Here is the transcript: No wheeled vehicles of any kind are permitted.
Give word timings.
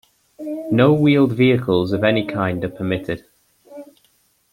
No 0.71 0.93
wheeled 0.93 1.33
vehicles 1.33 1.93
of 1.93 2.03
any 2.03 2.25
kind 2.25 2.65
are 2.65 2.69
permitted. 2.69 3.23